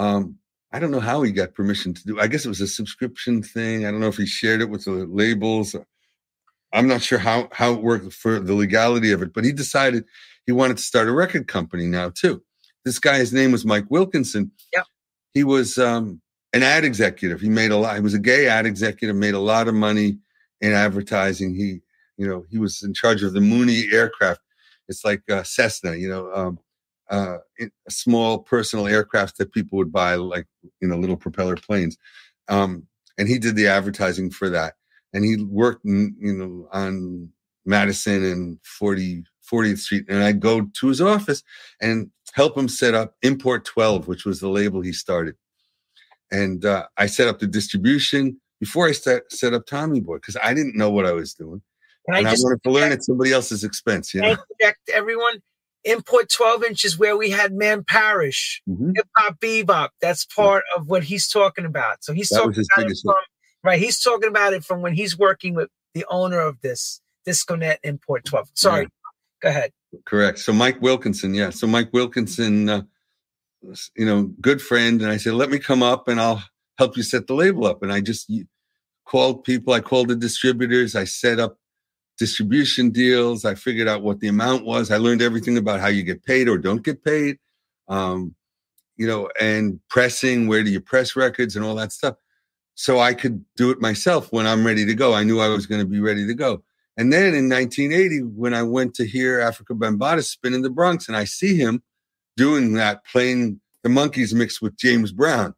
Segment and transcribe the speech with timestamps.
[0.00, 0.38] Um,
[0.72, 2.18] I don't know how he got permission to do.
[2.18, 3.84] I guess it was a subscription thing.
[3.84, 5.76] I don't know if he shared it with the labels.
[6.72, 10.04] I'm not sure how how it worked for the legality of it, but he decided
[10.46, 12.42] he wanted to start a record company now too.
[12.84, 14.50] This guy, his name was Mike Wilkinson.
[14.72, 14.86] Yep.
[15.34, 16.22] He was um,
[16.54, 17.42] an ad executive.
[17.42, 17.96] He made a lot.
[17.96, 19.16] He was a gay ad executive.
[19.16, 20.18] Made a lot of money
[20.62, 21.54] in advertising.
[21.54, 21.80] He,
[22.16, 24.40] you know, he was in charge of the Mooney aircraft.
[24.88, 26.58] It's like uh, Cessna, you know, um,
[27.10, 30.46] uh, a small personal aircraft that people would buy, like
[30.80, 31.98] you know, little propeller planes.
[32.48, 32.86] Um,
[33.18, 34.74] and he did the advertising for that.
[35.12, 37.30] And he worked, in, you know, on
[37.66, 40.04] Madison and 40, 40th Street.
[40.08, 41.42] And I'd go to his office
[41.80, 45.34] and help him set up Importe 12, which was the label he started.
[46.30, 50.36] And uh, I set up the distribution before I set, set up Tommy Boy because
[50.42, 51.60] I didn't know what I was doing.
[52.06, 54.14] Can and I just wanted to learn at somebody else's expense.
[54.14, 54.36] You know?
[54.94, 55.42] everyone?
[55.84, 58.92] Importe 12 inches where we had Man Parrish, Mhm.
[58.96, 59.88] hip hop bebop.
[60.00, 62.04] That's part of what he's talking about.
[62.04, 63.14] So he's That talking about it from
[63.64, 63.80] right.
[63.80, 68.24] He's talking about it from when he's working with the owner of this Disconet Importe
[68.24, 68.48] 12.
[68.54, 68.88] Sorry,
[69.42, 69.72] go ahead.
[70.04, 70.38] Correct.
[70.38, 71.50] So Mike Wilkinson, yeah.
[71.50, 72.82] So Mike Wilkinson, uh,
[73.96, 76.42] you know, good friend, and I said, let me come up and I'll
[76.78, 77.82] help you set the label up.
[77.82, 78.30] And I just
[79.06, 79.72] called people.
[79.72, 80.94] I called the distributors.
[80.94, 81.58] I set up
[82.20, 83.44] distribution deals.
[83.44, 84.90] I figured out what the amount was.
[84.90, 87.38] I learned everything about how you get paid or don't get paid.
[87.88, 88.36] Um,
[88.96, 92.16] you know, and pressing, where do you press records and all that stuff.
[92.74, 95.14] So I could do it myself when I'm ready to go.
[95.14, 96.62] I knew I was going to be ready to go.
[96.98, 101.08] And then in 1980, when I went to hear Afrika Bambaataa spin in the Bronx,
[101.08, 101.82] and I see him
[102.36, 105.54] doing that, playing the Monkees mixed with James Brown,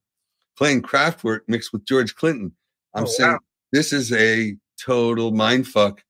[0.57, 2.53] playing Kraftwerk mixed with George Clinton.
[2.95, 3.39] I'm Oh, saying wow.
[3.73, 6.03] this is a total mind fuck.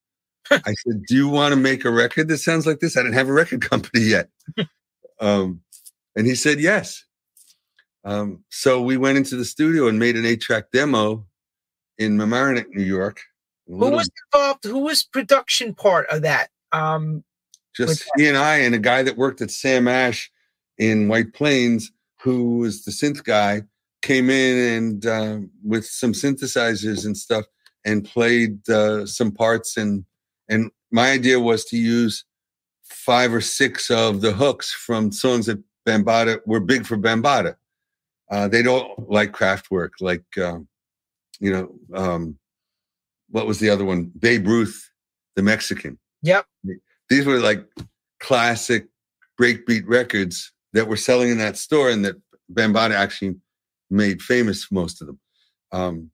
[0.66, 3.14] I said, "Do you want to make a record that sounds like this?" I didn't
[3.14, 4.28] have a record company yet,
[5.20, 5.60] um,
[6.16, 7.04] and he said yes.
[8.04, 11.24] Um, so we went into the studio and made an eight-track demo
[11.98, 13.20] in Mamaroneck, New York.
[13.66, 14.64] Who little- was involved?
[14.64, 16.48] Who was production part of that?
[16.72, 17.22] Um,
[17.74, 20.30] just he and I and a guy that worked at Sam Ash
[20.78, 23.62] in White Plains, who was the synth guy,
[24.02, 27.46] came in and uh, with some synthesizers and stuff
[27.84, 30.04] and played uh, some parts and
[30.48, 32.24] and my idea was to use
[32.84, 37.56] five or six of the hooks from songs that Bambaataa were big for Bambaataa.
[38.30, 40.68] Uh, they don't like Kraftwerk, like um,
[41.40, 42.38] you know um,
[43.30, 44.12] what was the other one?
[44.18, 44.90] Babe Ruth,
[45.36, 46.46] the Mexican yep.
[47.10, 47.66] these were like
[48.20, 48.86] classic
[49.40, 52.16] breakbeat records that were selling in that store and that
[52.52, 53.36] Bambaataa actually
[53.90, 55.20] made famous most of them.
[55.72, 56.10] Um,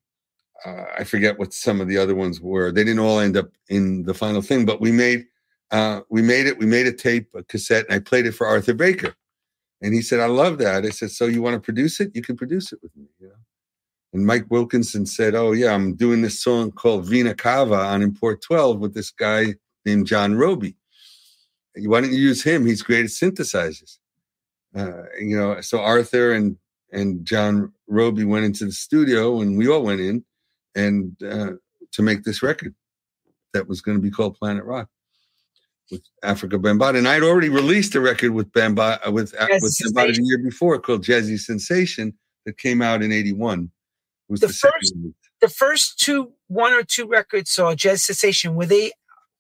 [0.65, 2.73] uh, I forget what some of the other ones were.
[2.73, 5.27] They didn't all end up in the final thing, but we made
[5.71, 6.59] uh, we made it.
[6.59, 9.15] We made a tape, a cassette, and I played it for Arthur Baker.
[9.83, 12.11] And he said, "I love that." I said, "So you want to produce it?
[12.15, 13.35] You can produce it with me." You know.
[14.15, 18.41] And Mike Wilkinson said, "Oh yeah, I'm doing this song called Vena Cava on Importe
[18.43, 19.55] 12 with this guy
[19.85, 20.77] named John Robie.
[21.77, 22.67] Why don't you use him?
[22.67, 23.99] He's great at synthesizers."
[24.75, 26.57] Uh, you know, so Arthur and
[26.91, 30.25] and John Robie went into the studio, and we all went in,
[30.78, 31.53] and uh,
[31.93, 32.75] to make this record
[33.53, 34.89] that was going to be called Planet Rock
[35.91, 36.99] with Afrika Bambaataa.
[36.99, 40.39] And I'd already released a record with Bambaataa with, uh, Jazzy with Bambaataa the year
[40.39, 42.15] before called Jazzy Sensation
[42.47, 43.71] that came out in '81.
[44.28, 44.94] It was The the, first-
[45.41, 48.55] The first two, one or two records saw Jazz Sensation.
[48.55, 48.93] Were they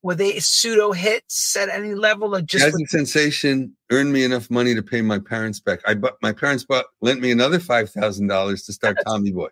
[0.02, 4.74] were they pseudo hits at any level, or just Jazzy Sensation earned me enough money
[4.74, 5.80] to pay my parents back.
[5.86, 9.48] I bought my parents bought lent me another five thousand dollars to start Tommy Boy.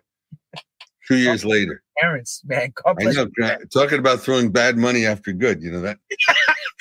[1.07, 2.41] Two years later, parents?
[2.45, 3.27] Man, God I know.
[3.37, 3.65] you.
[3.73, 5.97] Talking about throwing bad money after good, you know that.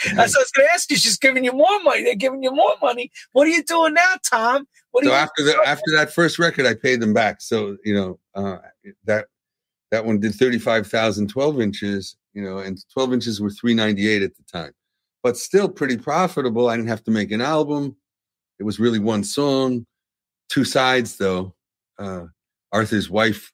[0.05, 0.97] That's what I was going to ask you.
[0.97, 2.03] She's giving you more money.
[2.03, 3.11] They're giving you more money.
[3.33, 4.67] What are you doing now, Tom?
[4.91, 7.41] What So after the after that first record, I paid them back.
[7.41, 8.59] So you know uh,
[9.05, 9.27] that
[9.91, 12.17] that one did thirty five thousand twelve inches.
[12.35, 14.73] You know, and twelve inches were three ninety eight at the time,
[15.23, 16.69] but still pretty profitable.
[16.69, 17.97] I didn't have to make an album.
[18.59, 19.87] It was really one song,
[20.49, 21.55] two sides though.
[21.99, 22.27] Uh,
[22.73, 23.53] Arthur's wife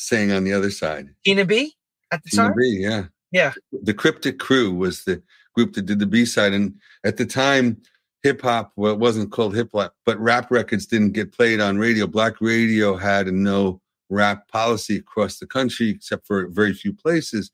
[0.00, 1.10] sang on the other side.
[1.24, 1.74] Tina B
[2.12, 2.54] at the Tina time?
[2.56, 3.04] B, yeah.
[3.32, 3.52] Yeah.
[3.72, 5.22] The Cryptic Crew was the
[5.54, 6.52] group that did the B side.
[6.52, 6.74] And
[7.04, 7.80] at the time,
[8.22, 11.78] hip hop, well, it wasn't called hip hop, but rap records didn't get played on
[11.78, 12.06] radio.
[12.06, 17.50] Black radio had a no rap policy across the country, except for very few places.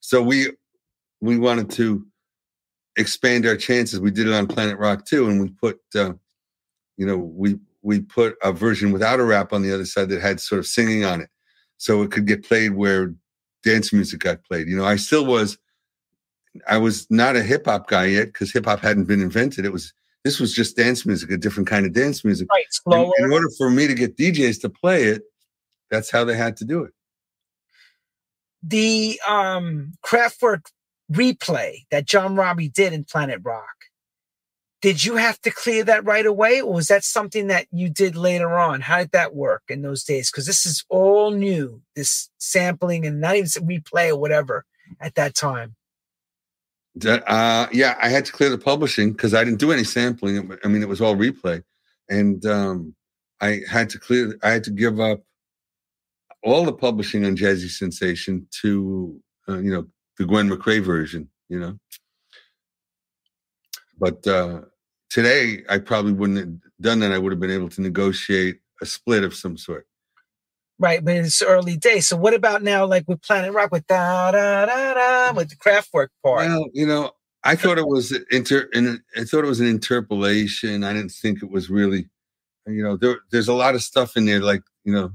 [0.00, 0.50] So we
[1.20, 2.06] we wanted to
[2.96, 4.00] expand our chances.
[4.00, 6.14] We did it on Planet Rock too, and we put uh,
[6.96, 10.20] you know we we put a version without a rap on the other side that
[10.20, 11.30] had sort of singing on it,
[11.78, 13.14] so it could get played where
[13.64, 14.68] dance music got played.
[14.68, 15.58] You know, I still was.
[16.66, 19.66] I was not a hip hop guy yet because hip hop hadn't been invented.
[19.66, 19.92] It was
[20.24, 22.48] This was just dance music, a different kind of dance music.
[22.50, 23.12] Right, slower.
[23.18, 25.22] In, in order for me to get DJs to play it,
[25.90, 26.92] that's how they had to do it.
[28.62, 30.66] The um Kraftwerk
[31.12, 33.75] replay that John Robie did in Planet Rock.
[34.82, 38.14] Did you have to clear that right away, or was that something that you did
[38.14, 38.82] later on?
[38.82, 40.30] How did that work in those days?
[40.30, 44.64] Because this is all new, this sampling and not even replay or whatever
[45.00, 45.76] at that time.
[47.04, 50.56] Uh, yeah, I had to clear the publishing because I didn't do any sampling.
[50.64, 51.62] I mean, it was all replay,
[52.08, 52.94] and um,
[53.40, 54.38] I had to clear.
[54.42, 55.22] I had to give up
[56.42, 59.86] all the publishing on Jazzy Sensation to uh, you know
[60.18, 61.28] the Gwen McCrae version.
[61.48, 61.78] You know,
[63.98, 64.62] but uh,
[65.10, 67.12] today I probably wouldn't have done that.
[67.12, 69.86] I would have been able to negotiate a split of some sort.
[70.78, 72.06] Right, but it's early days.
[72.06, 75.56] So what about now, like with Planet Rock, with da da da da, with the
[75.56, 76.46] Kraftwerk part?
[76.46, 77.12] Well, you know,
[77.44, 80.84] I thought it was inter, I thought it was an interpolation.
[80.84, 82.08] I didn't think it was really,
[82.66, 84.40] you know, there, there's a lot of stuff in there.
[84.40, 85.12] Like, you know,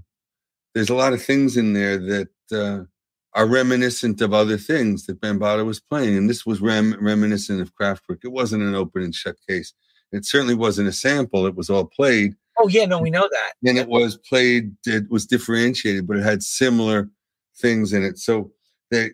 [0.74, 2.86] there's a lot of things in there that uh,
[3.34, 7.74] are reminiscent of other things that Bambaataa was playing, and this was rem- reminiscent of
[7.76, 8.20] Kraftwerk.
[8.24, 9.74] It wasn't an open and shut case.
[10.12, 11.46] It certainly wasn't a sample.
[11.46, 13.54] It was all played Oh yeah, no, we know that.
[13.68, 14.76] And it was played.
[14.86, 17.10] It was differentiated, but it had similar
[17.58, 18.20] things in it.
[18.20, 18.52] So
[18.90, 19.12] they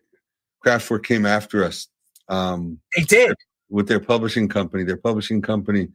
[0.65, 1.87] Kraftwerk came after us.
[2.29, 3.35] Um, they did
[3.69, 4.83] with their publishing company.
[4.83, 5.89] Their publishing company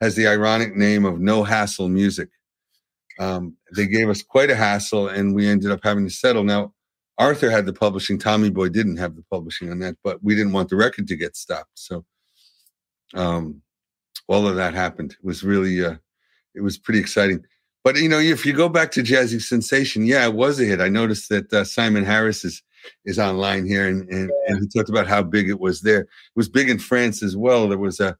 [0.00, 2.28] has the ironic name of No Hassle Music.
[3.18, 6.44] Um, they gave us quite a hassle, and we ended up having to settle.
[6.44, 6.74] Now,
[7.18, 8.18] Arthur had the publishing.
[8.18, 11.16] Tommy Boy didn't have the publishing on that, but we didn't want the record to
[11.16, 11.72] get stopped.
[11.74, 12.04] So,
[13.14, 13.62] um,
[14.28, 15.12] all of that happened.
[15.12, 15.96] It was really uh,
[16.54, 17.44] it was pretty exciting.
[17.84, 20.80] But you know, if you go back to Jazzy Sensation, yeah, it was a hit.
[20.80, 22.62] I noticed that uh, Simon Harris is
[23.04, 26.02] is online here, and, and, and he talked about how big it was there.
[26.02, 27.68] It was big in France as well.
[27.68, 28.16] There was a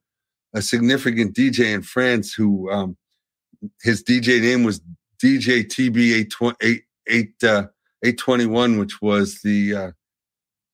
[0.54, 2.96] a significant DJ in France who um,
[3.82, 4.80] his DJ name was
[5.22, 7.66] DJ TB 821, uh,
[8.02, 9.90] which was the uh,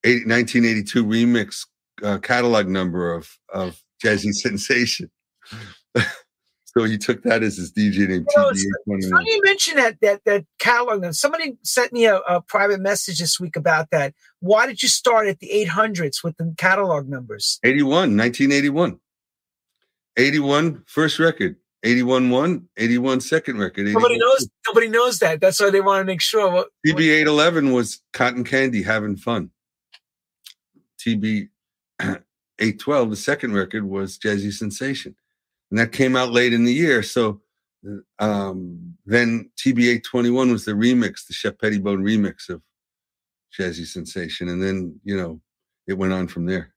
[0.05, 1.67] 1982 remix
[2.03, 5.11] uh, catalog number of of Jazzy Sensation.
[6.76, 8.26] So he took that as his DJ name.
[8.29, 11.03] You know, funny you mention that that that catalog.
[11.03, 11.12] Number.
[11.12, 14.12] Somebody sent me a, a, private message this week about that.
[14.41, 17.61] Why did you start at the 800s with the catalog numbers?
[17.62, 18.99] 81, 1981.
[20.17, 21.56] 81 first record.
[21.85, 23.87] 81 one, 81 second record.
[23.87, 24.49] Nobody knows.
[24.67, 25.41] Nobody knows that.
[25.41, 26.51] That's why they want to make sure.
[26.51, 29.51] What, TB 811 was Cotton Candy, having fun.
[30.99, 31.49] TB
[32.01, 35.15] 812, the second record, was Jazzy Sensation
[35.75, 37.03] and that came out late in the year.
[37.03, 37.41] So
[38.21, 42.63] um, then TB 821 was the remix, the Shep Pettibone remix of
[43.59, 45.41] Jazzy Sensation, and then you know
[45.87, 46.74] it went on from there.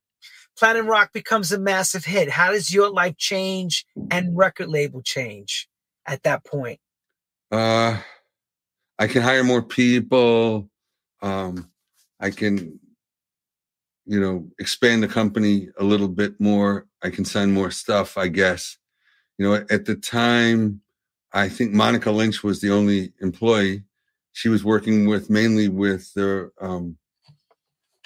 [0.58, 2.30] Planet Rock becomes a massive hit.
[2.30, 5.68] How does your life change and record label change
[6.06, 6.80] at that point?
[7.52, 8.00] Uh,
[8.98, 10.70] I can hire more people.
[11.22, 11.70] Um,
[12.20, 12.80] I can,
[14.06, 16.88] you know, expand the company a little bit more.
[17.04, 18.78] I can sign more stuff, I guess
[19.38, 20.82] you know, at the time,
[21.34, 23.84] I think Monica Lynch was the only employee.
[24.34, 26.98] She was working with mainly with the um,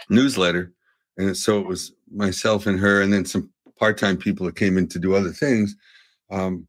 [0.10, 0.74] newsletter,
[1.18, 3.50] and so it was myself and her, and then some
[3.80, 5.76] part-time people that came in to do other things.
[6.30, 6.68] Um,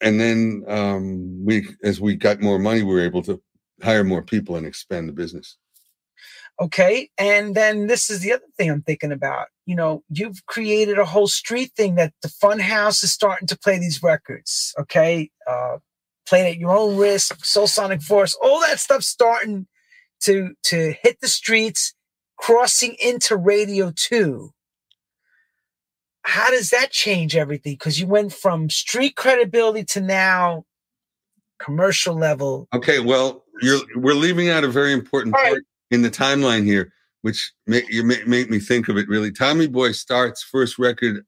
[0.00, 3.40] and then um, we, as we got more money, we were able to
[3.82, 5.56] hire more people and expand the business.
[6.60, 7.08] Okay.
[7.18, 9.48] And then this is the other thing I'm thinking about.
[9.64, 13.58] You know, you've created a whole street thing that the fun house is starting to
[13.58, 14.74] play these records.
[14.78, 15.30] Okay.
[15.48, 15.78] Uh,
[16.26, 19.66] playing at your own risk, Soul Sonic Force, all that stuff starting
[20.20, 21.94] to, to hit the streets,
[22.42, 24.52] crossing into radio too.
[26.24, 27.74] How does that change everything?
[27.74, 30.64] Because you went from street credibility to now
[31.60, 32.66] commercial level.
[32.74, 37.52] Okay, well, you're we're leaving out a very important part in the timeline here, which
[37.68, 39.30] make you make, make me think of it really.
[39.30, 41.24] Tommy Boy starts first record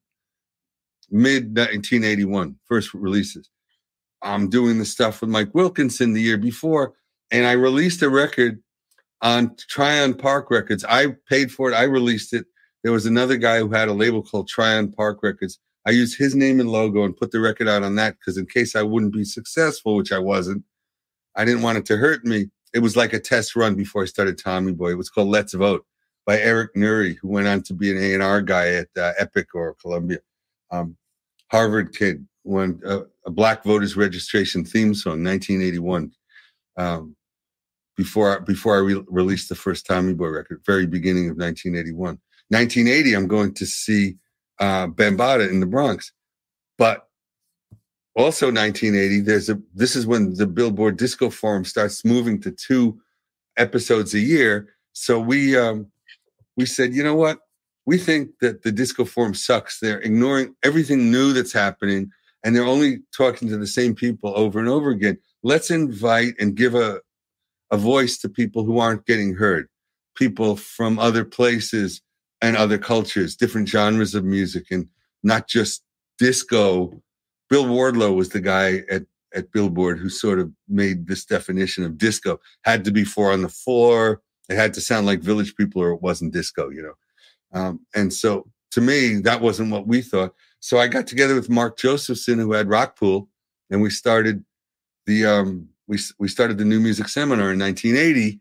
[1.10, 3.48] mid 1981, first releases.
[4.22, 6.94] I'm doing the stuff with Mike Wilkinson the year before,
[7.30, 8.63] and I released a record
[9.24, 10.84] on Tryon Park Records.
[10.84, 11.74] I paid for it.
[11.74, 12.46] I released it.
[12.84, 15.58] There was another guy who had a label called Tryon Park Records.
[15.84, 18.46] I used his name and logo and put the record out on that because in
[18.46, 20.62] case I wouldn't be successful, which I wasn't,
[21.34, 24.06] I didn't want it to hurt me it was like a test run before I
[24.06, 24.90] started Tommy Boy.
[24.90, 25.86] It was called Let's Vote
[26.26, 29.76] by Eric Nuri, who went on to be an A&R guy at uh, Epic or
[29.80, 30.18] Columbia.
[30.72, 30.96] Um,
[31.52, 36.10] Harvard kid, won uh, a Black Voters Registration theme song, 1981.
[36.76, 37.14] Um,
[37.96, 42.18] before before I re- released the first Tommy Boy record, very beginning of 1981.
[42.48, 44.16] 1980, I'm going to see
[44.60, 46.12] uh, Bambaataa in the Bronx.
[46.78, 47.08] but
[48.16, 52.98] also 1980 there's a this is when the billboard disco forum starts moving to two
[53.56, 55.86] episodes a year so we um
[56.56, 57.38] we said you know what
[57.86, 62.08] we think that the disco forum sucks they're ignoring everything new that's happening
[62.44, 66.54] and they're only talking to the same people over and over again let's invite and
[66.54, 67.00] give a
[67.74, 69.66] a voice to people who aren't getting heard
[70.16, 72.00] people from other places
[72.40, 74.88] and other cultures different genres of music and
[75.22, 75.82] not just
[76.18, 77.02] disco
[77.50, 79.04] Bill Wardlow was the guy at
[79.34, 82.40] at Billboard who sort of made this definition of disco.
[82.62, 84.22] Had to be four on the floor.
[84.48, 86.94] It had to sound like Village People, or it wasn't disco, you know.
[87.58, 90.34] Um, and so, to me, that wasn't what we thought.
[90.60, 93.28] So I got together with Mark Josephson, who had Rockpool,
[93.70, 94.44] and we started
[95.06, 98.40] the um, we we started the New Music Seminar in 1980,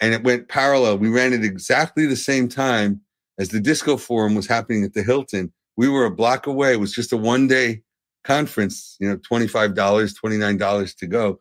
[0.00, 0.98] and it went parallel.
[0.98, 3.00] We ran it exactly the same time
[3.38, 5.52] as the Disco Forum was happening at the Hilton.
[5.76, 6.72] We were a block away.
[6.72, 7.82] It was just a one day
[8.24, 11.40] conference, you know, $25, $29 to go.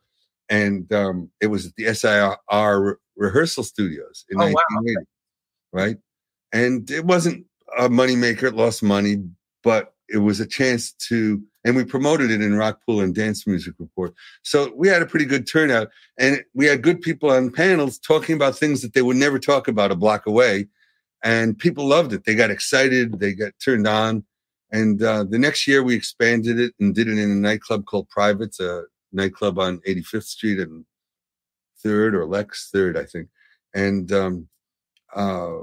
[0.50, 4.98] And um, it was at the SIR re- rehearsal studios in oh, 1980,
[5.72, 5.84] wow.
[5.84, 5.98] right?
[6.52, 7.46] And it wasn't
[7.78, 9.24] a moneymaker, it lost money,
[9.64, 13.74] but it was a chance to, and we promoted it in Rockpool and Dance Music
[13.78, 14.14] Report.
[14.42, 18.36] So we had a pretty good turnout and we had good people on panels talking
[18.36, 20.68] about things that they would never talk about a block away.
[21.24, 22.26] And people loved it.
[22.26, 24.24] They got excited, they got turned on.
[24.72, 28.10] And uh, the next year we expanded it and did it in a nightclub called
[28.10, 30.86] Privates, a nightclub on 85th Street and
[31.84, 33.28] Third or Lex Third, I think.
[33.76, 34.48] And um,
[35.14, 35.58] uh,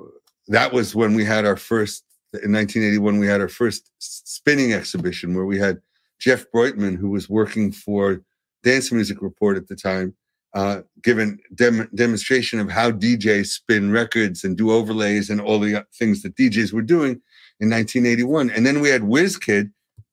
[0.48, 3.18] that was when we had our first in 1981.
[3.18, 5.80] We had our first spinning exhibition where we had
[6.18, 8.22] Jeff Breitman, who was working for
[8.62, 10.14] Dance Music Report at the time,
[10.54, 15.84] uh, given dem- demonstration of how DJs spin records and do overlays and all the
[15.94, 17.20] things that DJs were doing
[17.60, 18.50] in 1981.
[18.50, 19.70] And then we had WizKid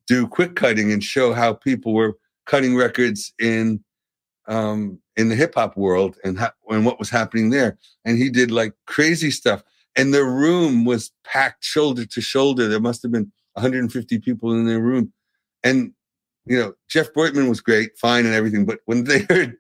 [0.08, 3.84] do quick cutting and show how people were cutting records in
[4.48, 6.38] um, in the hip hop world and
[6.70, 7.78] and what was happening there.
[8.04, 9.64] And he did like crazy stuff.
[9.96, 12.68] And the room was packed shoulder to shoulder.
[12.68, 15.14] There must have been 150 people in the room.
[15.64, 15.94] And
[16.46, 18.66] you know, Jeff Breitman was great, fine, and everything.
[18.66, 19.58] But when they heard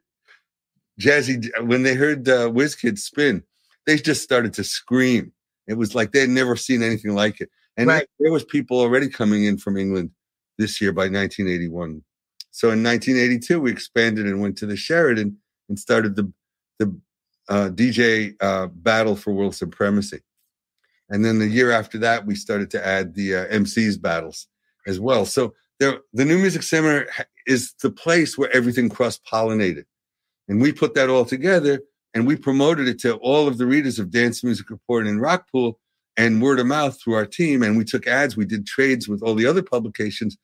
[0.99, 3.43] Jazzy, when they heard uh, WizKid spin,
[3.85, 5.31] they just started to scream.
[5.67, 7.49] It was like they'd never seen anything like it.
[7.77, 8.07] And right.
[8.19, 10.11] there was people already coming in from England
[10.57, 12.03] this year by 1981.
[12.51, 15.37] So in 1982, we expanded and went to the Sheraton
[15.67, 16.31] and started the
[16.79, 16.97] the
[17.49, 20.21] uh, DJ uh, battle for world supremacy.
[21.09, 24.47] And then the year after that, we started to add the uh, MCs battles
[24.87, 25.25] as well.
[25.25, 27.07] So there, the New Music Seminar
[27.45, 29.85] is the place where everything cross pollinated.
[30.47, 31.81] And we put that all together
[32.13, 35.73] and we promoted it to all of the readers of Dance Music Report and Rockpool
[36.17, 37.61] and word of mouth through our team.
[37.61, 40.37] And we took ads, we did trades with all the other publications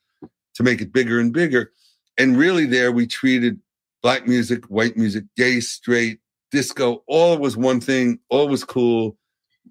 [0.55, 1.71] to make it bigger and bigger.
[2.17, 3.59] And really, there we treated
[4.03, 6.19] black music, white music, gay, straight,
[6.51, 9.17] disco, all was one thing, all was cool.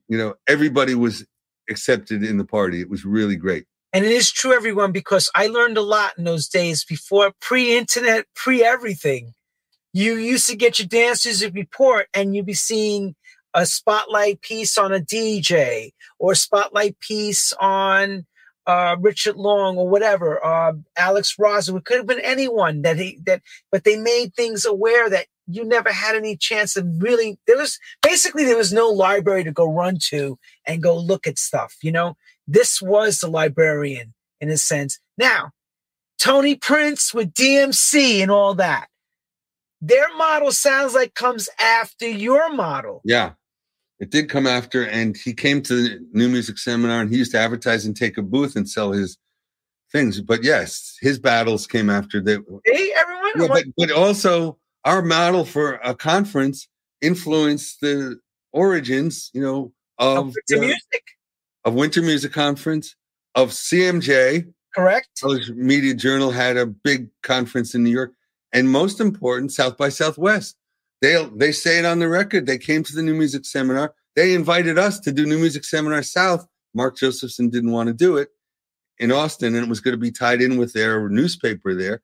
[0.08, 1.26] You know, everybody was
[1.68, 2.80] accepted in the party.
[2.80, 3.66] It was really great.
[3.92, 7.76] And it is true, everyone, because I learned a lot in those days before pre
[7.76, 9.34] internet, pre everything.
[9.92, 13.16] You used to get your dancers report and you'd be seeing
[13.52, 18.26] a spotlight piece on a DJ or a spotlight piece on
[18.66, 21.76] uh, Richard Long or whatever, uh, Alex Rosen.
[21.76, 23.42] It could have been anyone that he that,
[23.72, 27.38] but they made things aware that you never had any chance of really.
[27.48, 31.38] There was basically there was no library to go run to and go look at
[31.38, 31.74] stuff.
[31.82, 32.16] You know,
[32.50, 34.98] this was the librarian in a sense.
[35.16, 35.52] Now,
[36.18, 38.88] Tony Prince with DMC and all that.
[39.80, 43.02] Their model sounds like comes after your model.
[43.04, 43.32] Yeah.
[44.00, 47.32] It did come after, and he came to the new music seminar, and he used
[47.32, 49.16] to advertise and take a booth and sell his
[49.92, 50.20] things.
[50.20, 52.20] But yes, his battles came after.
[52.20, 53.32] They, hey, everyone.
[53.36, 56.66] Yeah, but, but also our model for a conference
[57.00, 58.18] influenced the
[58.52, 61.04] origins, you know, of, of the, music,
[61.64, 62.96] of winter music conference,
[63.34, 64.52] of CMJ.
[64.74, 65.08] Correct.
[65.20, 68.12] College Media Journal had a big conference in New York,
[68.52, 70.56] and most important, South by Southwest.
[71.02, 72.46] They they say it on the record.
[72.46, 73.94] They came to the New Music Seminar.
[74.16, 76.46] They invited us to do New Music Seminar South.
[76.74, 78.28] Mark Josephson didn't want to do it
[78.98, 82.02] in Austin, and it was going to be tied in with their newspaper there.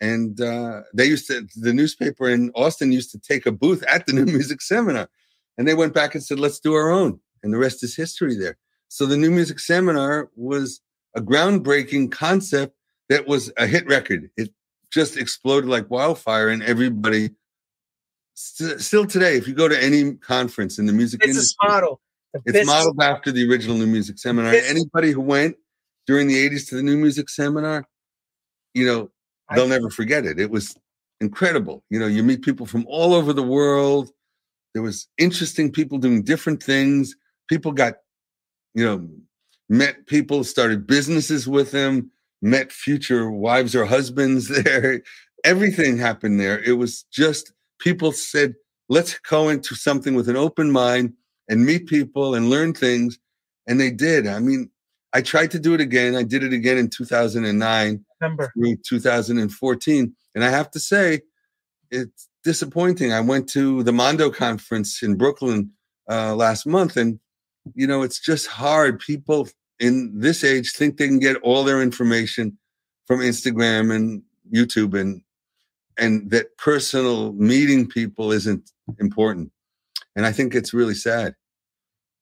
[0.00, 4.06] And uh, they used to the newspaper in Austin used to take a booth at
[4.06, 5.08] the New Music Seminar,
[5.56, 8.36] and they went back and said, "Let's do our own." And the rest is history
[8.36, 8.56] there.
[8.88, 10.80] So the New Music Seminar was
[11.14, 12.74] a groundbreaking concept
[13.08, 14.30] that was a hit record.
[14.36, 14.50] It
[14.90, 17.30] just exploded like wildfire, and everybody
[18.38, 22.00] st- still today, if you go to any conference in the music it's industry, model.
[22.46, 24.52] it's modeled after the original New Music Seminar.
[24.52, 25.56] Anybody who went
[26.06, 27.86] during the 80s to the New Music Seminar,
[28.74, 29.10] you know,
[29.54, 30.38] they'll never forget it.
[30.38, 30.76] It was
[31.20, 31.82] incredible.
[31.90, 34.10] You know, you meet people from all over the world.
[34.74, 37.16] There was interesting people doing different things.
[37.48, 37.94] People got,
[38.78, 39.08] you know,
[39.68, 45.02] met people, started businesses with them, met future wives or husbands there.
[45.44, 46.62] Everything happened there.
[46.62, 48.54] It was just people said,
[48.88, 51.14] let's go into something with an open mind
[51.48, 53.18] and meet people and learn things.
[53.66, 54.28] And they did.
[54.28, 54.70] I mean,
[55.12, 56.14] I tried to do it again.
[56.14, 58.52] I did it again in 2009 Remember.
[58.54, 60.14] through 2014.
[60.36, 61.22] And I have to say,
[61.90, 63.12] it's disappointing.
[63.12, 65.72] I went to the Mondo conference in Brooklyn
[66.08, 67.18] uh, last month, and
[67.74, 69.00] you know, it's just hard.
[69.00, 69.48] People
[69.78, 72.58] in this age think they can get all their information
[73.06, 74.22] from Instagram and
[74.52, 75.22] YouTube, and
[75.98, 78.70] and that personal meeting people isn't
[79.00, 79.50] important.
[80.16, 81.34] And I think it's really sad.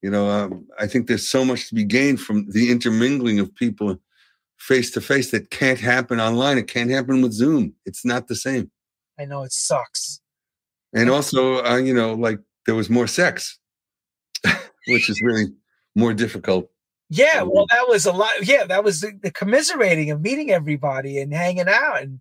[0.01, 3.53] You know, um, I think there's so much to be gained from the intermingling of
[3.55, 3.97] people
[4.57, 6.57] face to face that can't happen online.
[6.57, 7.73] It can't happen with Zoom.
[7.85, 8.71] It's not the same.
[9.19, 10.21] I know it sucks.
[10.93, 13.59] And also, uh, you know, like there was more sex,
[14.87, 15.45] which is really
[15.95, 16.69] more difficult.
[17.09, 18.31] Yeah, well, that was a lot.
[18.43, 22.01] Yeah, that was the, the commiserating of meeting everybody and hanging out.
[22.01, 22.19] And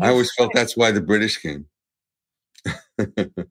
[0.00, 1.66] I always felt that's why the British came.
[2.98, 3.46] it's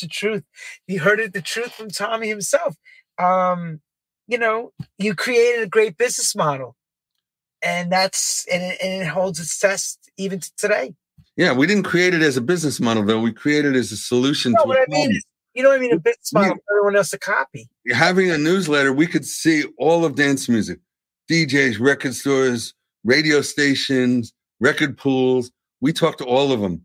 [0.00, 0.44] the truth.
[0.86, 2.76] You heard it, the truth from Tommy himself.
[3.18, 3.80] Um,
[4.26, 6.76] you know, you created a great business model,
[7.62, 10.94] and that's and it, and it holds its test even to today.
[11.36, 13.20] Yeah, we didn't create it as a business model, though.
[13.20, 15.16] We created it as a solution No, to what a I mean problem.
[15.16, 15.92] is, you know what I mean?
[15.92, 16.40] A business Yeah.
[16.40, 17.68] model for everyone else to copy.
[17.92, 20.78] Having a newsletter, we could see all of dance music,
[21.30, 25.50] DJs, record stores, radio stations, record pools.
[25.80, 26.84] We talked to all of them.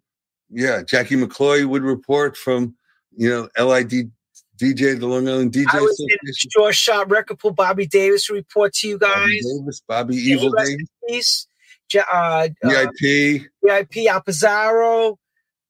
[0.49, 2.75] Yeah, Jackie McCloy would report from,
[3.15, 4.11] you know, LID
[4.57, 6.33] DJ, the Long Island DJ I was in.
[6.51, 7.51] Short Shot Record Pool.
[7.51, 9.13] Bobby Davis report to you guys.
[9.15, 11.47] Bobby Davis, Bobby Evil Davis, in peace.
[11.93, 13.47] Ja- Uh, uh, VIP.
[13.63, 15.15] VIP Apizarro.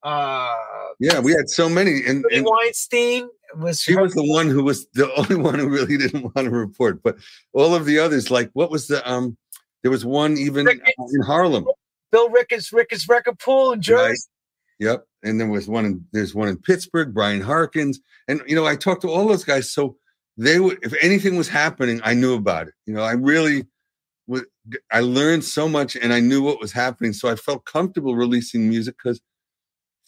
[0.01, 0.55] Uh,
[0.99, 3.79] Yeah, we had so many, and, and Weinstein was.
[3.79, 7.01] she was the one who was the only one who really didn't want to report.
[7.01, 7.17] But
[7.53, 9.37] all of the others, like what was the um?
[9.81, 11.13] There was one even Ricketts.
[11.13, 11.65] in Harlem.
[12.11, 14.09] Bill Ricketts, Ricketts Record Pool in Jersey.
[14.09, 14.17] Right.
[14.79, 15.05] Yep.
[15.23, 17.99] And there was one in there's one in Pittsburgh, Brian Harkins.
[18.27, 19.71] And you know, I talked to all those guys.
[19.71, 19.97] So
[20.37, 22.73] they would if anything was happening, I knew about it.
[22.85, 23.65] You know, I really
[24.27, 24.45] would
[24.91, 27.13] I learned so much and I knew what was happening.
[27.13, 29.21] So I felt comfortable releasing music because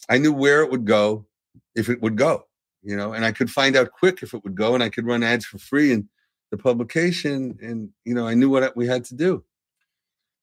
[0.08, 1.26] I knew where it would go
[1.74, 2.46] if it would go,
[2.82, 5.06] you know, and I could find out quick if it would go and I could
[5.06, 6.08] run ads for free in
[6.50, 7.58] the publication.
[7.62, 9.44] And, you know, I knew what we had to do.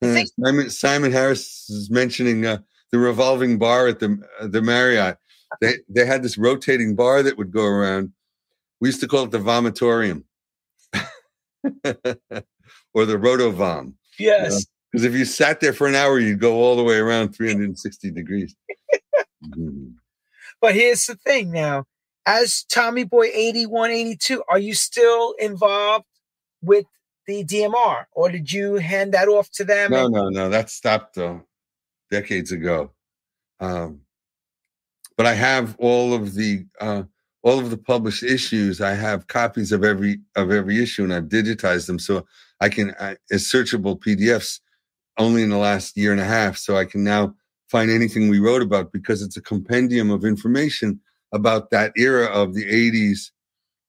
[0.01, 2.59] Uh, Simon, Simon Harris is mentioning uh,
[2.91, 5.17] the revolving bar at the uh, the Marriott.
[5.61, 8.13] They they had this rotating bar that would go around.
[8.79, 10.23] We used to call it the vomitorium,
[12.93, 13.95] or the rotovom.
[14.17, 14.65] Yes.
[14.91, 18.11] Because if you sat there for an hour, you'd go all the way around 360
[18.11, 18.55] degrees.
[19.43, 19.95] Mhm.
[20.61, 21.85] But here's the thing now.
[22.25, 26.05] As Tommy Boy 81, 82, are you still involved
[26.61, 26.85] with
[27.27, 29.91] the DMR or did you hand that off to them?
[29.91, 30.49] No, and- no, no.
[30.49, 31.43] That stopped though,
[32.11, 32.91] decades ago.
[33.59, 34.01] Um,
[35.17, 37.03] but I have all of the uh,
[37.41, 38.81] all of the published issues.
[38.81, 42.25] I have copies of every of every issue, and I've digitized them so
[42.59, 44.59] I can I, as searchable PDFs.
[45.17, 47.35] Only in the last year and a half, so I can now
[47.69, 50.99] find anything we wrote about because it's a compendium of information
[51.31, 53.31] about that era of the 80s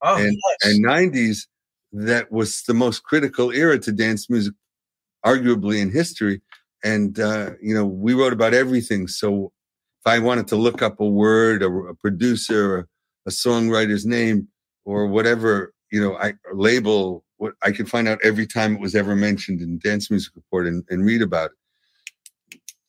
[0.02, 0.74] oh, and- yes.
[0.74, 1.46] and 90s
[1.92, 4.54] that was the most critical era to dance music
[5.26, 6.40] arguably in history.
[6.84, 9.06] And uh, you know we wrote about everything.
[9.06, 9.52] So
[10.00, 12.88] if i wanted to look up a word or a producer or
[13.26, 14.48] a songwriter's name
[14.84, 18.94] or whatever you know i label what i could find out every time it was
[18.94, 21.56] ever mentioned in dance music report and, and read about it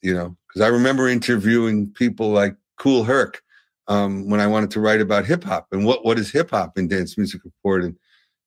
[0.02, 3.42] you know because i remember interviewing people like Kool Herc
[3.88, 7.18] um, when i wanted to write about hip-hop and what what is hip-hop in dance
[7.18, 7.96] music report and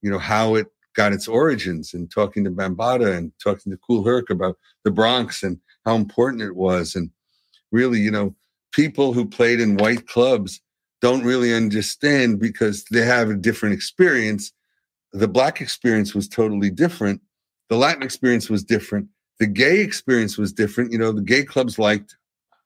[0.01, 4.03] you know how it got its origins and talking to Bambaataa and talking to Kool
[4.03, 6.95] Herc about the Bronx and how important it was.
[6.95, 7.11] And
[7.71, 8.35] really you know
[8.71, 10.61] people who played in white clubs
[11.01, 14.51] don't really understand because they have a different experience.
[15.11, 17.21] The black experience was totally different.
[17.69, 19.07] The latin experience was different
[19.39, 20.91] the gay experience was different.
[20.91, 22.15] You know the gay clubs liked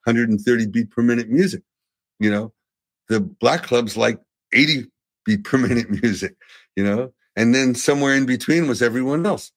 [0.05, 1.63] 130 beat per minute music.
[2.19, 2.53] You know
[3.07, 4.19] the black clubs like
[4.53, 4.85] 80
[5.25, 6.35] beat per minute music
[6.75, 7.11] you know?
[7.35, 9.51] And then somewhere in between was everyone else.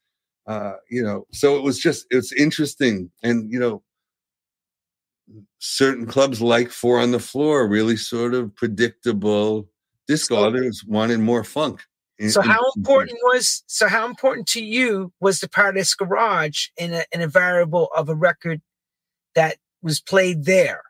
[0.47, 3.11] Uh you know so it was just it's interesting.
[3.23, 3.83] And you know
[5.59, 9.69] certain clubs like four on the floor really sort of predictable
[10.09, 10.45] disco.
[10.45, 11.85] Others wanted more funk
[12.31, 17.05] So how important was so how important to you was the Paradise Garage in a
[17.13, 18.61] in a variable of a record
[19.35, 20.83] that was played there,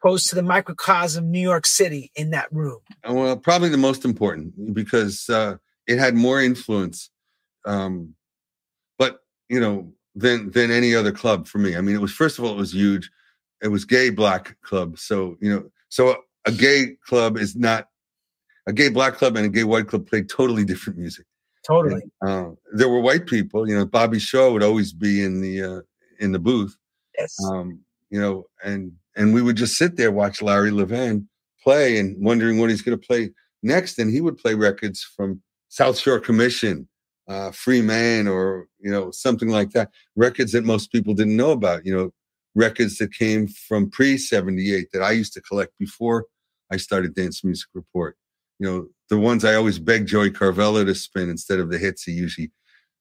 [0.00, 2.78] opposed to the microcosm New York City in that room?
[3.08, 7.10] Well, probably the most important because uh, it had more influence,
[7.64, 8.14] um,
[8.98, 11.76] but you know, than than any other club for me.
[11.76, 13.10] I mean, it was first of all, it was huge.
[13.62, 17.88] It was gay black club, so you know, so a gay club is not
[18.66, 21.26] a gay black club and a gay white club play totally different music.
[21.66, 22.02] Totally.
[22.26, 25.80] Uh, there were white people, you know, Bobby Shaw would always be in the uh,
[26.20, 26.76] in the booth,
[27.18, 27.36] Yes.
[27.48, 31.26] um, you know, and and we would just sit there watch Larry Levan
[31.62, 33.30] play and wondering what he's going to play
[33.62, 36.88] next, and he would play records from South Shore Commission,
[37.26, 41.50] uh, Free Man, or you know something like that, records that most people didn't know
[41.50, 42.12] about, you know,
[42.54, 46.26] records that came from pre '78 that I used to collect before
[46.70, 48.16] I started Dance Music Report.
[48.58, 52.04] You know, the ones I always beg Joey Carvello to spin instead of the hits
[52.04, 52.50] he usually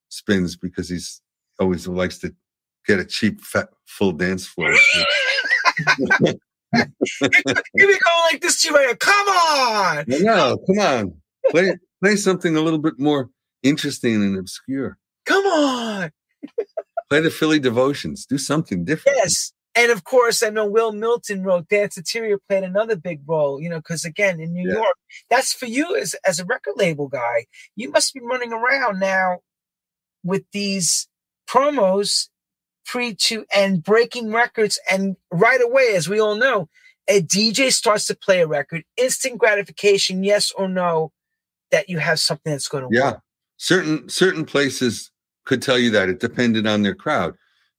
[0.10, 1.22] spins because he's
[1.60, 2.34] always likes to
[2.86, 4.74] get a cheap, fat, full dance floor.
[6.13, 6.38] you
[7.74, 8.94] be going like this too, now.
[9.00, 10.06] Come on.
[10.08, 11.13] no, come on,
[11.50, 13.30] play play something a little bit more
[13.63, 14.98] interesting and obscure.
[15.26, 16.12] Come on.
[17.10, 18.26] Play the Philly Devotions.
[18.26, 19.18] Do something different.
[19.18, 19.54] Yes.
[19.76, 23.78] And of course, I know Will Milton wrote Danceteria played another big role, you know,
[23.80, 24.76] because again, in New Yeah.
[24.76, 24.96] York,
[25.30, 27.46] that's for you as, as a record label guy.
[27.76, 29.40] You must be running around now
[30.24, 31.08] with these
[31.50, 32.30] promos
[32.86, 34.80] pre to and breaking records.
[34.90, 36.70] And right away, as we all know,
[37.08, 41.12] a DJ starts to play a record, instant gratification, yes or no,
[41.72, 43.14] that you have something that's going to Yeah, work.
[43.16, 43.20] Yeah.
[43.58, 45.12] Certain certain places
[45.46, 47.36] could tell you that it depended on their crowd.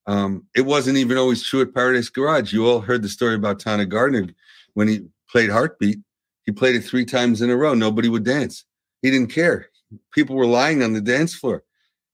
[0.07, 2.53] Um, it wasn't even always true at Paradise Garage.
[2.53, 4.29] You all heard the story about Taana Gardner
[4.75, 5.99] when he played Heartbeat.
[6.45, 7.75] He played it three times in a row.
[7.75, 8.65] Nobody would dance.
[9.03, 9.69] He didn't care.
[10.13, 11.65] People were lying on the dance floor,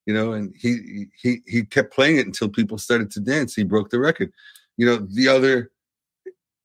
[0.07, 3.55] you know, and he he he kept playing it until people started to dance.
[3.55, 4.33] He broke the record.
[4.77, 5.71] You know, the other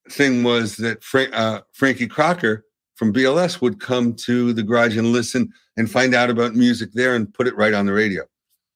[0.10, 5.52] thing was that uh, Frankie Crocker from BLS would come to the garage and listen
[5.76, 8.24] and find out about music there and put it right on the radio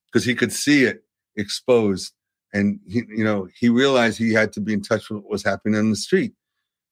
[0.06, 1.04] because he could see it
[1.36, 2.14] exposed
[2.54, 5.44] and he you know he realized he had to be in touch with what was
[5.44, 6.34] happening on the street.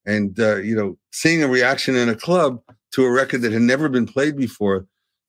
[0.06, 2.62] And uh, you know seeing a reaction in a club
[2.93, 4.88] to a record that had never been played before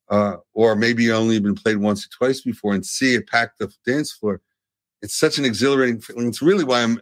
[0.09, 3.71] uh, or maybe only been played once or twice before and see it pack the
[3.85, 4.41] dance floor
[5.01, 6.27] it's such an exhilarating feeling.
[6.27, 7.01] It's really why i'm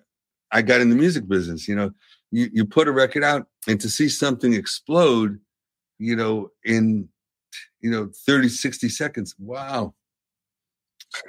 [0.51, 1.91] i got in the music business you know.
[2.31, 5.39] You, you put a record out and to see something explode
[5.97, 7.09] you know in
[7.81, 9.93] you know 30 60 seconds wow.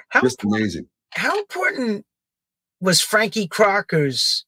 [0.08, 2.04] How just amazing how important
[2.80, 4.44] was Frankie Crocker's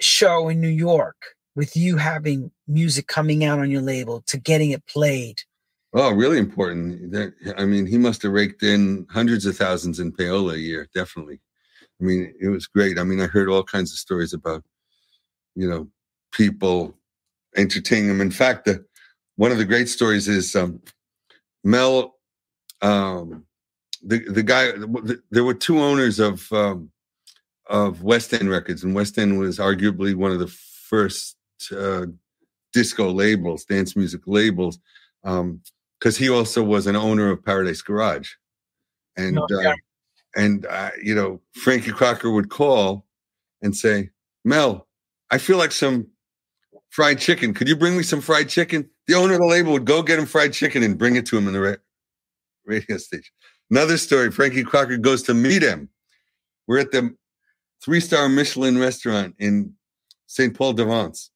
[0.00, 1.16] show in New York
[1.54, 5.42] with you having music coming out on your label to getting it played?
[5.92, 7.14] oh really important.
[7.56, 11.40] I mean he must have raked in hundreds of thousands in payola a year definitely.
[12.00, 12.98] I mean it was great.
[12.98, 14.62] I mean i heard all kinds of stories about
[15.56, 15.88] you know
[16.32, 16.96] people
[17.56, 18.20] entertaining him.
[18.20, 18.84] In fact the
[19.36, 20.80] one of the great stories is um
[21.64, 22.14] mel
[22.82, 23.44] um
[24.02, 26.90] the the guy the, there were two owners of um
[27.66, 31.36] of west end records and west end was arguably one of the first
[31.76, 32.06] uh
[32.72, 34.78] disco labels dance music labels
[35.24, 35.60] um
[35.98, 38.32] because he also was an owner of paradise garage.
[39.16, 39.74] And Oh, uh,
[40.34, 43.04] and uh, you know frankie crocker would call
[43.62, 44.10] and say
[44.44, 44.86] mel
[45.30, 46.06] i feel like some
[46.90, 47.54] fried chicken.
[47.54, 48.88] Could you bring me some fried chicken?
[49.06, 51.38] The owner of the label would go get him fried chicken and bring it to
[51.38, 51.76] him in the ra-
[52.64, 53.32] radio station
[53.70, 55.88] another story frankie crocker goes to meet him
[56.66, 57.14] we're at the
[57.82, 59.72] three star michelin restaurant in
[60.26, 61.30] st paul de vence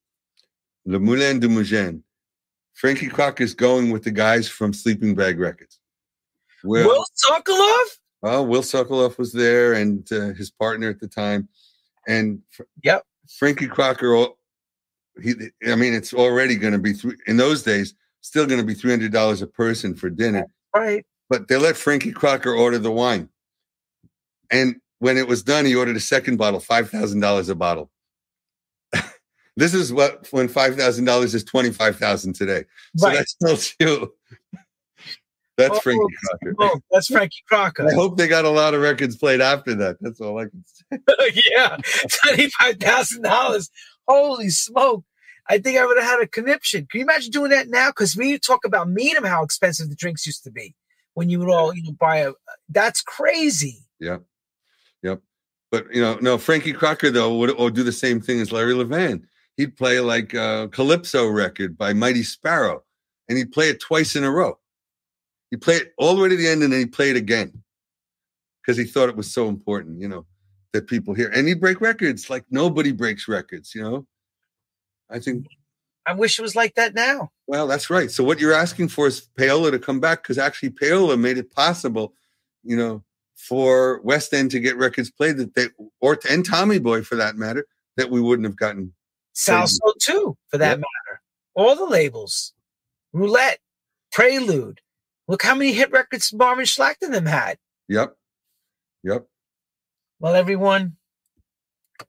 [0.86, 2.02] le moulin du Mougins
[2.74, 5.80] frankie crocker's going with the guys from sleeping bag records
[6.64, 7.98] well, Will Socolov?
[8.22, 11.48] well, Will Socolov was there and uh, his partner at the time.
[12.08, 12.42] And
[12.82, 13.04] Yep.
[13.38, 14.28] Frankie Crocker,
[15.22, 15.34] he,
[15.66, 18.74] I mean, it's already going to be three, in those days, still going to be
[18.74, 20.46] $300 a person for dinner.
[20.74, 21.06] Right.
[21.34, 23.28] But they let Frankie Crocker order the wine.
[24.52, 27.90] And when it was done, he ordered a second bottle, $5,000 a bottle.
[29.56, 32.62] this is what, when $5,000 is 25000 today.
[32.96, 33.16] So Right.
[33.18, 34.14] that tells you.
[35.56, 36.54] That's Oh, Frankie oh, Crocker.
[36.60, 37.88] Oh, that's Frankie Crocker.
[37.90, 39.96] I hope they got a lot of records played after that.
[40.00, 41.42] That's all I can say.
[41.52, 41.76] yeah,
[42.22, 43.70] twenty-five thousand dollars.
[44.06, 45.04] Holy smoke!
[45.48, 46.88] I think I would have had a conniption.
[46.90, 47.90] Can you imagine doing that now?
[47.90, 50.74] Because we talk about meet 'em how expensive the drinks used to be
[51.14, 52.33] when you would all you know buy a.
[52.68, 53.79] That's crazy.
[54.00, 54.22] Yep.
[55.03, 55.22] Yep.
[55.70, 58.74] But you know, no, Frankie Crocker though would or do the same thing as Larry
[58.74, 59.22] Levan.
[59.57, 62.83] He'd play like a Calypso record by Mighty Sparrow,
[63.29, 64.59] and he'd play it twice in a row.
[65.50, 67.62] he'd play it all the way to the end, and then he'd play it again
[68.61, 70.27] because he thought it was so important, you know,
[70.72, 71.29] that people hear.
[71.29, 74.07] And he break records like nobody breaks records, you know.
[75.11, 75.46] I think.
[76.06, 77.30] I wish it was like that now.
[77.46, 78.10] Well, that's right.
[78.10, 81.50] So what you're asking for is Payola to come back because actually Payola made it
[81.50, 82.14] possible,
[82.62, 83.02] you know,
[83.36, 85.68] for West End to get records played that they
[86.00, 88.92] or and Tommy Boy for that matter that we wouldn't have gotten.
[89.34, 90.78] Salsoul too, for that yep.
[90.78, 91.20] matter.
[91.54, 92.52] All the labels,
[93.12, 93.58] Roulette,
[94.12, 94.80] Prelude.
[95.26, 97.58] Look how many hit records Marvin Schlacht and them had.
[97.88, 98.16] Yep.
[99.02, 99.26] Yep.
[100.20, 100.96] Well, everyone,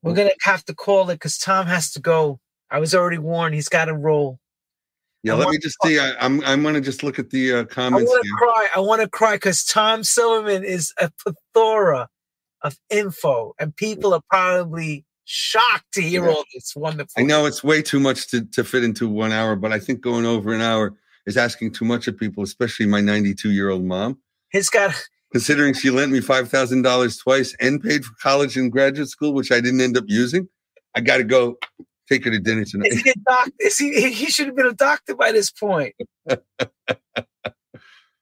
[0.01, 0.15] we're oh.
[0.15, 2.39] gonna have to call it because Tom has to go.
[2.71, 3.55] I was already warned.
[3.55, 4.39] He's got to roll.
[5.23, 5.97] Yeah, I let me just see.
[5.97, 8.09] I, am I'm, I'm gonna just look at the uh, comments.
[8.09, 8.67] I want to cry.
[8.75, 12.07] I want to cry because Tom Silverman is a plethora
[12.61, 16.31] of info, and people are probably shocked to hear yeah.
[16.31, 17.11] all this wonderful.
[17.17, 20.01] I know it's way too much to, to fit into one hour, but I think
[20.01, 20.93] going over an hour
[21.25, 24.19] is asking too much of people, especially my 92 year old mom.
[24.51, 24.95] He's got
[25.31, 29.33] considering she lent me five thousand dollars twice and paid for college and graduate school,
[29.33, 30.47] which I didn't end up using.
[30.95, 31.57] I got to go
[32.09, 32.91] take her to dinner tonight.
[32.91, 35.93] Is he, a doc- is he, he should have been a doctor by this point.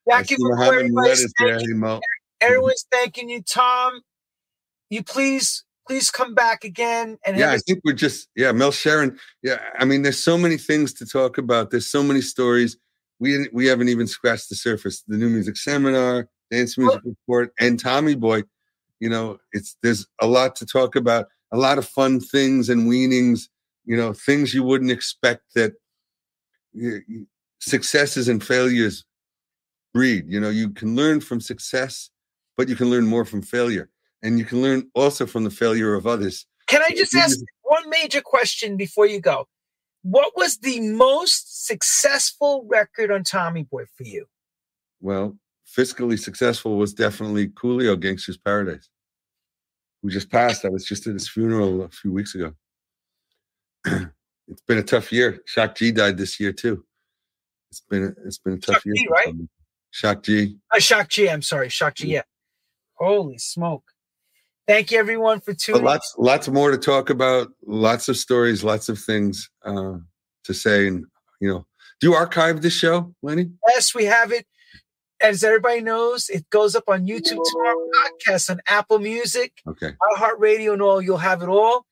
[0.09, 2.01] Jackie, everybody's thanking,
[2.41, 4.01] everyone's thanking you, Tom.
[4.89, 9.17] You please please come back again and yeah i think we're just yeah Mel Cheren
[9.41, 12.77] yeah i mean there's so many things to talk about there's so many stories
[13.19, 17.09] we we haven't even scratched the surface the new music seminar dance music oh.
[17.09, 18.43] report and tommy boy
[18.99, 22.87] you know it's there's a lot to talk about a lot of fun things and
[22.87, 23.49] weanings
[23.85, 25.73] you know things you wouldn't expect that
[27.59, 29.05] successes and failures
[29.93, 32.09] breed you know you can learn from success
[32.57, 33.89] but you can learn more from failure
[34.23, 36.47] and you can learn also from the failure of others.
[36.67, 39.47] Can I just ask one major question before you go?
[40.01, 44.25] What was the most successful record on Tommy Boy for you?
[45.01, 45.37] Well,
[45.77, 48.89] fiscally successful was definitely Coolio Gangsta's Paradise,
[50.01, 50.65] who just passed.
[50.65, 52.53] I was just at his funeral a few weeks ago.
[54.47, 55.39] it's been a tough year.
[55.45, 56.83] Shock G died this year too.
[57.71, 58.95] It's been a, it's been a tough Shock year.
[58.95, 59.33] G, right?
[59.91, 60.57] Shock G.
[60.73, 61.29] Uh, Shock G.
[61.29, 62.07] I'm sorry, Shock G.
[62.13, 62.21] Yeah.
[62.95, 63.83] Holy smoke!
[64.67, 65.81] Thank you, everyone, for tuning.
[65.81, 67.49] But lots, lots more to talk about.
[67.65, 69.95] Lots of stories, lots of things uh,
[70.45, 71.05] to say, and
[71.41, 71.65] you know,
[71.99, 73.51] do you archive this show, Lenny?
[73.69, 74.45] Yes, we have it.
[75.21, 77.77] As everybody knows, it goes up on YouTube tomorrow.
[77.95, 81.01] Podcast on Apple Music, okay, iHeartRadio, and all.
[81.01, 81.85] You'll have it all.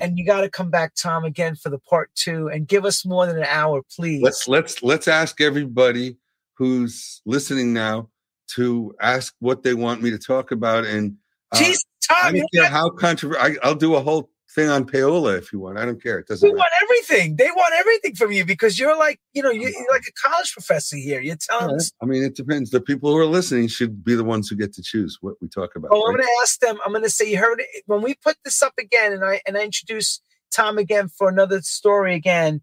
[0.00, 3.04] And you got to come back, Tom, again for the part two, and give us
[3.04, 4.22] more than an hour, please.
[4.22, 6.16] Let's let's let's ask everybody
[6.54, 8.08] who's listening now
[8.54, 11.16] to ask what they want me to talk about, and
[11.52, 13.58] uh, Jeez, Tom, I don't care how controversial.
[13.62, 15.78] I'll do a whole thing on payola if you want.
[15.78, 16.18] I don't care.
[16.18, 16.48] It doesn't.
[16.48, 17.36] We want everything.
[17.36, 20.52] They want everything from you because you're like, you know, you're, you're like a college
[20.52, 21.20] professor here.
[21.20, 21.92] You're telling us.
[22.02, 22.70] I mean, it depends.
[22.70, 25.48] The people who are listening should be the ones who get to choose what we
[25.48, 25.90] talk about.
[25.92, 26.08] Oh, right?
[26.08, 26.78] I'm going to ask them.
[26.84, 29.40] I'm going to say, you heard it when we put this up again, and I
[29.46, 30.20] and I introduce
[30.52, 32.62] Tom again for another story again.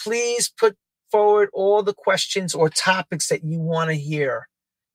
[0.00, 0.76] Please put
[1.10, 4.48] forward all the questions or topics that you want to hear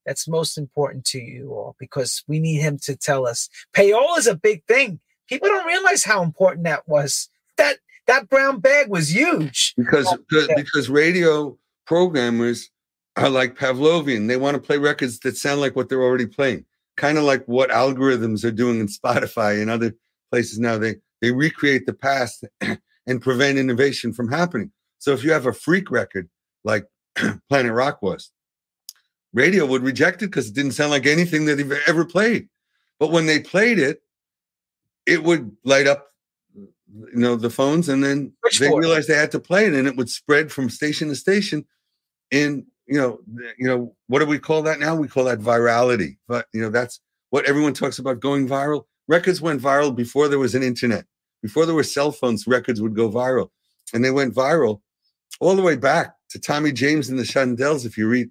[0.05, 3.49] that's most important to you all because we need him to tell us.
[3.75, 4.99] Payola is a big thing.
[5.31, 7.29] People don't realize how important that was.
[7.57, 9.73] That that brown bag was huge.
[9.77, 10.17] Because oh,
[10.55, 12.69] because radio programmers
[13.15, 14.27] are like Pavlovian.
[14.27, 16.65] They want to play records that sound like what they're already playing.
[16.97, 19.95] Kind of like what algorithms are doing in Spotify and other
[20.31, 20.77] places now.
[20.77, 22.43] They they recreate the past
[23.07, 24.73] and prevent innovation from happening.
[24.99, 26.29] So if you have a freak record
[26.65, 26.87] like
[27.49, 28.31] Planet Rock was,
[29.33, 32.49] radio would reject it because it didn't sound like anything that they've ever played.
[32.99, 34.01] But when they played it,
[35.05, 36.07] it would light up,
[36.53, 39.95] you know, the phones, and then they realized they had to play it, and it
[39.95, 41.65] would spread from station to station.
[42.31, 43.19] In you know,
[43.57, 44.95] you know, what do we call that now?
[44.95, 46.17] We call that virality.
[46.27, 48.83] But you know, that's what everyone talks about going viral.
[49.07, 51.05] Records went viral before there was an internet.
[51.41, 53.49] Before there were cell phones, records would go viral,
[53.93, 54.81] and they went viral
[55.39, 57.85] all the way back to Tommy James and the Shondells.
[57.85, 58.29] If you read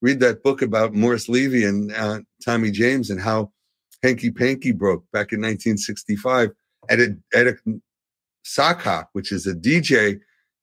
[0.00, 3.52] read that book about Morris Levy and uh, Tommy James and how
[4.02, 6.50] Hanky Panky broke back in 1965
[6.88, 7.56] at a, at a
[8.44, 10.20] sock hop, which is a DJ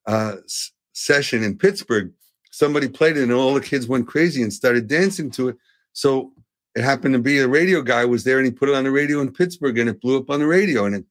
[0.08, 2.12] uh, s- session in Pittsburgh.
[2.52, 5.58] Somebody played it and all the kids went crazy and started dancing to it.
[5.93, 6.32] So
[6.76, 8.91] it happened to be a radio guy was there and he put it on the
[8.91, 11.06] radio in Pittsburgh and it blew up on the radio and it,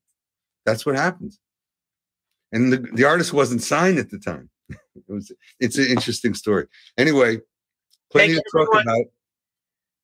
[0.64, 1.38] that's what happens.
[2.52, 4.48] And the, the artist wasn't signed at the time.
[4.70, 6.66] it was it's an interesting story.
[6.96, 7.40] Anyway,
[8.14, 9.06] Plenty to talk about.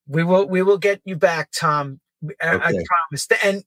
[0.09, 2.01] We will we will get you back, Tom.
[2.43, 2.65] I, okay.
[2.65, 3.29] I promise.
[3.45, 3.65] And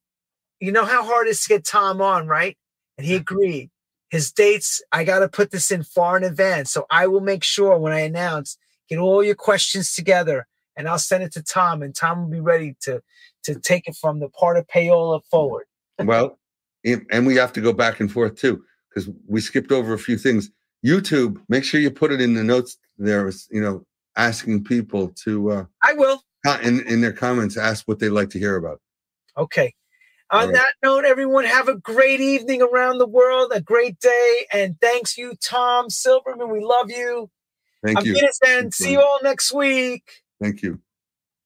[0.60, 2.58] you know how hard it is to get Tom on, right?
[2.98, 3.70] And he agreed.
[4.10, 6.72] His dates, I got to put this in far in advance.
[6.72, 11.00] So I will make sure when I announce get all your questions together, and I'll
[11.00, 13.02] send it to Tom, and Tom will be ready to
[13.44, 15.66] to take it from the part of payola forward.
[16.00, 16.38] well,
[16.84, 20.18] and we have to go back and forth too because we skipped over a few
[20.18, 20.50] things.
[20.86, 23.32] YouTube, make sure you put it in the notes there.
[23.50, 23.86] You know,
[24.16, 25.52] asking people to.
[25.52, 26.24] Uh, I will.
[26.45, 28.82] In in their comments, ask what they'd like to hear about.
[29.38, 29.73] Okay.
[30.32, 30.53] On right.
[30.53, 35.17] that note, everyone have a great evening around the world, a great day, and thanks
[35.17, 36.49] you, Tom Silverman.
[36.49, 37.29] We love you.
[37.84, 38.19] Thank I'm you.
[38.43, 40.23] Gonna see you all next week.
[40.41, 40.79] Thank you.